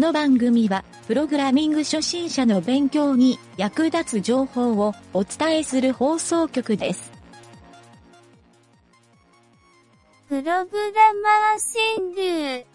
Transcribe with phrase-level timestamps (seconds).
[0.00, 7.12] の番組は、プログラミング初心者の勉強に役立つ情報をお伝えする放送局です。
[10.28, 10.66] プログラマー
[11.84, 12.66] 川柳。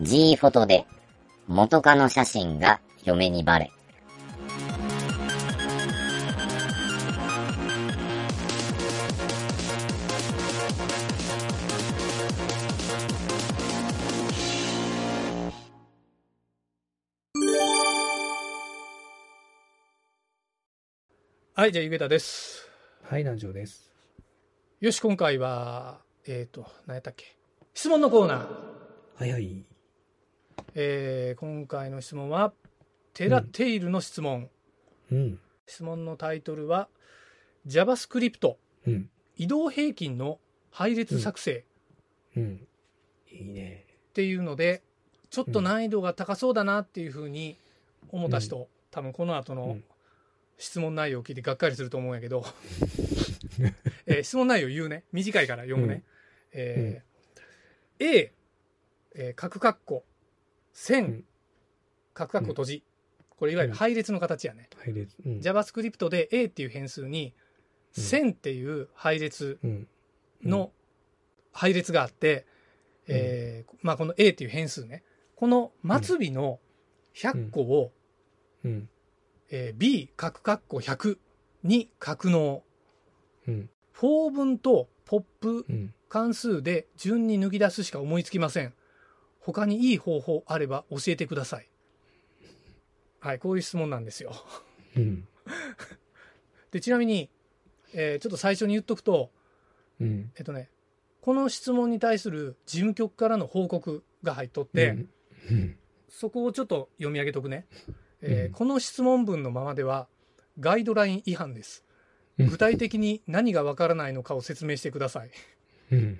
[0.00, 0.84] G フォトで
[1.46, 3.72] 元カノ写真が嫁にバレ。
[21.58, 22.68] はい、じゃあ、ゆげたです。
[23.04, 23.90] はい、南條です。
[24.78, 27.34] よし、今回は、えっ、と、何やったっけ？
[27.72, 28.46] 質問のコーナー。
[29.14, 29.64] はいはい。
[30.74, 32.52] えー今回の質問は、
[33.14, 34.50] テラテイルの質問。
[35.10, 35.38] うん。
[35.66, 36.90] 質問のタイトルは、
[37.66, 39.08] JavaScript うん。
[39.38, 40.38] 移動平均の
[40.70, 41.64] 配列作成
[42.36, 42.66] うん。
[43.32, 43.86] いいね。
[44.10, 44.82] っていうので、
[45.30, 47.56] ちょっと難易度が高そうだなっていうふうに
[48.10, 49.84] 思った人、多分この後のうん
[50.58, 52.44] 質問内容を聞いてがっかりすると思うんやけど、
[54.06, 55.04] えー質問内容言うね。
[55.12, 56.02] 短いから読むね。
[56.52, 57.06] えー
[57.98, 58.32] A、
[59.14, 60.10] えー、角括弧、う
[60.72, 61.24] 線ん、
[62.14, 62.84] 角括弧閉じ。
[63.30, 64.68] これいわゆる配列の形やね。
[64.76, 65.16] 配列。
[65.24, 65.38] うん。
[65.40, 67.46] JavaScript で A っていう変数に、うん
[67.98, 69.88] 線っていう配列うん。
[70.42, 70.70] の
[71.52, 72.46] 配列があって、
[73.08, 75.02] えーまあ、この A っていう変数ね。
[75.34, 75.72] この
[76.02, 76.60] 末尾の
[77.14, 77.92] 100個を、
[78.64, 78.90] うん。
[79.50, 81.18] えー B、角括弧100
[81.62, 82.62] に格納。
[83.48, 83.70] うん。
[83.92, 85.94] for 文とポップうん。
[86.08, 88.72] 関数で順に抜き出すしか思いつきません。
[89.40, 91.68] 他にいい方法あれば教えてください。
[93.20, 94.32] はい、こういう質問なんですよ。
[94.96, 95.28] うん。
[96.70, 97.28] で、ちなみに、
[97.92, 99.30] えーちょっと最初に言っとくと、
[100.00, 100.32] うん。
[100.36, 100.70] えっとね、
[101.20, 105.06] この質問に対する事務局からの報告が入っとって、
[105.50, 105.78] うん。
[106.08, 107.66] そこをちょっと読み上げとくね。
[108.22, 110.08] えーうんこの質問文のままでは、
[110.58, 111.84] ガイドライン違反です。
[112.38, 115.30] うん具体的に何がわからないのかを説明してください。
[115.92, 116.18] うん。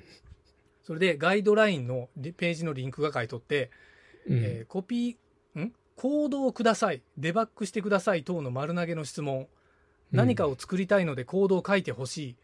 [0.83, 3.71] それで、ガイドラインのリページのリンクが書いとって、
[4.27, 4.39] うん。
[4.39, 5.73] えーコピー、ん？
[5.97, 7.03] コードをください。
[7.19, 9.49] デバッグしてください等の丸投げの質問。
[10.13, 12.37] 何かを作りたいのでコードを書いてほしい。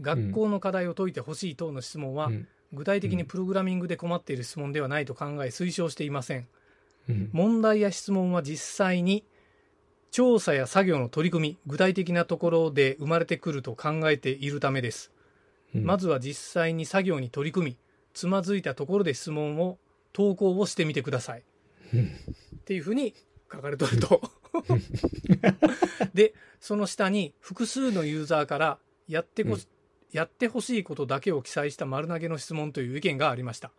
[0.00, 6.48] 学校の課題を解いてほしい等の質問は、うん具体的にプログラミングで困っている質問ではないと考え推奨していません。
[7.08, 7.30] うん。
[7.32, 9.24] 問題や質問は実際に
[10.10, 15.10] 調査や作業の取り組み、具体的なところで生まれてくると考えているためです。
[15.74, 17.76] うんまずは実際に作業に取り組み、
[18.12, 19.78] つまずいたところで質問を
[20.12, 21.42] 投稿をしてみてください。
[21.94, 22.10] うん
[22.56, 23.14] っていうふうに
[23.50, 24.20] 書かれとると。
[26.14, 29.60] で、その下に複数のユーザーからやってこ、うん
[30.12, 33.72] やってほしいことだけを記載した丸投げの質問という意見がありました。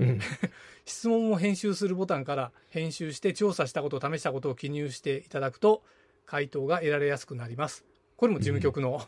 [0.00, 0.20] うん。
[0.84, 5.84] 質問を編集するボタンから編集して調査したことを試したことを記入していただくと
[6.26, 7.84] 回答が得られやすくなります。
[8.16, 9.06] これも事務局の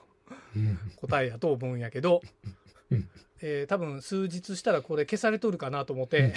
[0.54, 0.78] うん。
[0.96, 2.22] 答えやと思うんやけど
[2.90, 3.08] うん、
[3.40, 6.34] えー多分数日したらこれ消されとるかなと思って、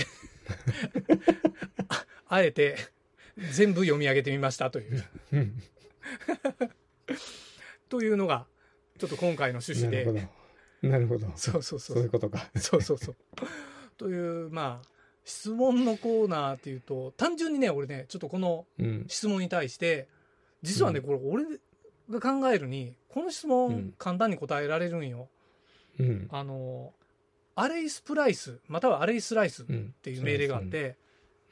[1.90, 2.78] あ あえて
[3.52, 5.62] 全部読み上げてみましたという、うん。
[7.90, 8.48] というのが
[8.98, 10.46] ちょっと今回の趣旨でなるほど。
[10.90, 11.32] なるほど。
[11.36, 12.50] そうそうそそういううことか。
[12.56, 13.16] そうそうそう。
[13.98, 14.88] というまあ
[15.24, 19.06] 質問のコーナーっていうと単純にね俺ねちょっとこのうん。
[19.08, 20.08] 質問に対して
[20.62, 21.44] 実はね、うんこれ
[22.10, 25.28] 俺が考えるにこの質う問ん簡単に答えられるんよ。
[26.00, 26.28] うん。
[26.32, 26.94] あの
[27.56, 29.94] アレイスプライスまたはアレイスライスっうん。
[30.02, 30.98] ていう命令があって、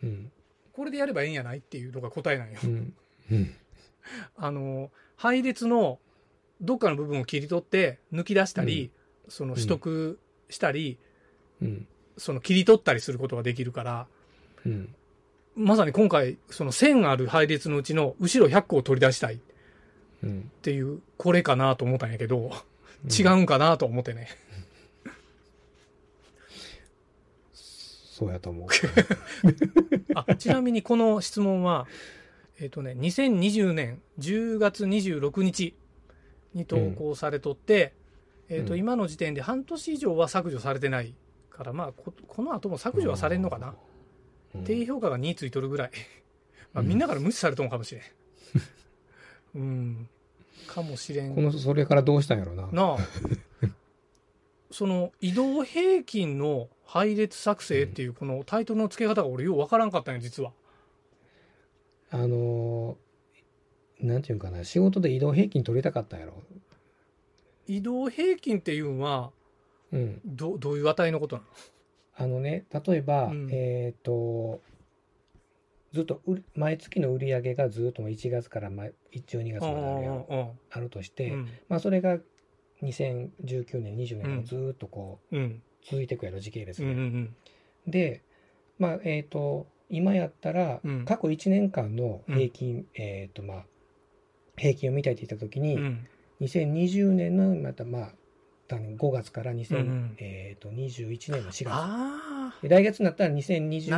[0.04, 0.32] うん。
[0.74, 2.60] これでやればええんやないっていうのが答えなんよ。
[2.64, 2.94] うん。
[3.32, 3.56] うん。
[4.36, 6.00] あの配列の
[6.62, 8.92] どっかの部分を切り取って抜き出したり、
[9.30, 10.98] その取得したり、
[11.62, 11.88] うん。
[12.18, 14.08] その切り取ったりすることができるから
[14.66, 14.96] うん。
[15.56, 19.38] まさに今回その線ある配列のうちの後ろ100個を取り出したいっ
[20.24, 20.52] うん。
[20.62, 22.52] ていうこれかなと思ったんやけど、
[23.10, 24.30] 違うんかなと思ってね。
[27.54, 28.68] そうやと思う。
[30.16, 31.88] あちなみにこの質問は、
[32.60, 35.74] えっ、とね、2020年10月26日
[36.54, 37.94] に投稿されとって、
[38.50, 41.14] えっ、と、うん今の時点で半年以上は削除されてない
[41.56, 43.76] から、まあ、ここの後も削除はされんのかな？
[44.56, 45.92] うん低評価が2ついとるぐらい。
[46.74, 48.04] まあ、うんみんなから無視されとんかもしれん。
[49.56, 50.10] うん。
[50.68, 51.42] かもしれんこ。
[51.42, 52.68] の、それからどうしたんやろな。
[52.72, 52.98] なあ。
[54.70, 60.52] その移動平均の配列作成っていうこのタイトルの付け方が俺ようわからんかったんよ、実は。
[62.12, 66.44] あのー、なんていうんかな、仕事で移動平均取りたかったんやろ。
[67.68, 69.32] 移動平均っていうのは
[69.94, 70.22] うん。
[70.26, 71.48] どどういう値のことなの？
[72.16, 73.50] あのね、例えば、うん。
[73.52, 74.62] えっ、と、
[75.94, 76.22] ずっと
[76.56, 81.48] 毎月の売り上げがずっと1月から毎12月まであるとして、うん。
[81.70, 82.18] まあそれが
[82.82, 85.62] 2019年、20年もずっとこううん。
[85.84, 87.02] 続いていくやろ、時系列うんうで。
[87.02, 87.36] ん。
[87.88, 88.24] で、
[88.80, 93.66] まあ、えっ、と、今やったらうん、過去1年間の平均、えっ、と、まあ、
[94.58, 96.08] 平均を見たいって言ったときに、うん。
[96.42, 98.14] 2020年のまたまあ、
[98.76, 100.16] あの5月から2021、うんうん。
[100.20, 102.68] えー、と21年の4月。
[102.68, 103.36] 来月になったらな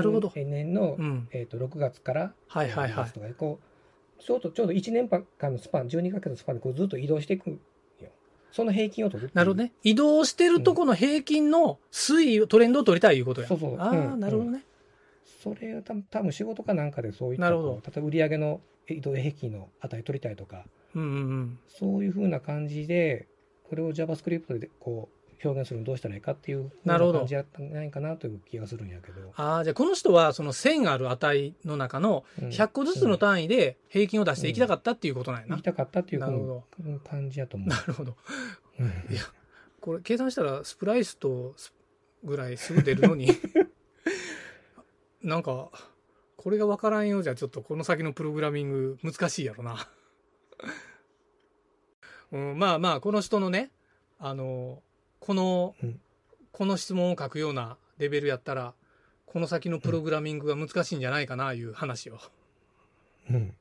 [0.02, 0.28] るほど。
[0.30, 3.06] 2020年のあ、うん、えー、と6月から5はいはいはい。
[3.06, 3.60] 月とかでこ
[4.20, 7.60] うちょうどちょうど1年間のスパン12ヶ月のスパンでこうずっと移動していく
[8.56, 9.74] その平均を取るなるほどね。
[9.84, 13.48] 移動してるとこの平均の推移、トレンドを取りたいいうことや。
[13.50, 13.78] そうそう。
[13.78, 14.20] ああ、うん。
[14.22, 14.64] なるほどね。
[15.44, 17.82] それを多分多分仕事かなんかでそういったなるほど。
[17.86, 20.64] 例えば売上の移動平均の値取りたいとか。
[20.96, 21.60] うんうんうん。
[21.68, 23.28] そういうふうな感じで
[23.70, 32.50] これを JavaScript でこう表現するのどうしたらいいかっていう感じやったんじゃないかなという気がするんやけど、ああ、じゃあこの人はその線ある値の中のうん。
[32.50, 35.56] 100個ずつの単位で平均を出していきたかったっていうことなんやな。
[35.58, 36.64] 行きたかったっていうなるほど。
[37.04, 37.70] 感じやと思う。
[37.70, 38.16] なるほど。
[38.80, 38.86] うん。
[39.14, 39.22] いや、
[39.82, 41.74] これ計算したらスプライスとス
[42.24, 43.28] ぐらいすぐ出るのに、
[45.22, 45.70] なんか、
[46.38, 49.88] これがわからんようじゃちょっとこの先のプログラミング難しいやろな。
[52.36, 53.72] うん、まあまあ、この人のね、
[54.20, 54.82] あの、
[55.20, 56.00] この、うん
[56.52, 58.74] この質問を書くようなレベルやったら、
[59.26, 62.18] この先のプログラミングが難しいんじゃないかな、いう話を。
[63.30, 63.54] うん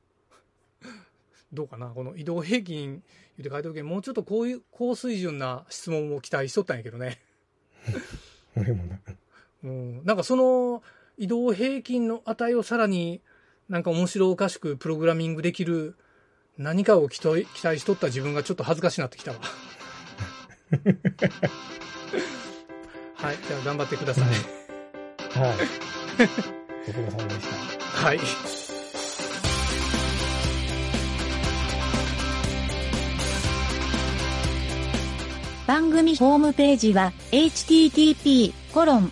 [1.51, 3.03] どうかなこの移動平均
[3.37, 7.19] 言って書いておけもうちょっとこういう高水準な質問を期待しとったんやけどね。
[8.55, 8.97] 俺もな
[9.63, 10.81] うん、なんかその
[11.17, 13.21] 移動平均の値をさらに
[13.67, 15.97] なんか面白おかしくプログラミングできる
[16.57, 19.37] 何かを期待期待しとった自分がちょっと恥ずかしなってきたわ。
[23.15, 24.25] はい、じゃあ頑張ってください。
[24.25, 25.57] はい
[26.87, 28.19] ご苦労様でしたはい。
[35.67, 39.11] 番組ホームページは http:// myn.t.work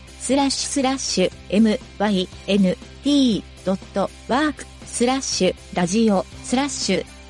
[4.86, 7.23] スラッシュラジオスラッシュ